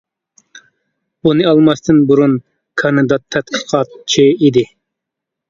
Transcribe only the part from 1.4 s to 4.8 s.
ئالماستىن بۇرۇن كاندىدات تەتقىقاتچى ئىدى.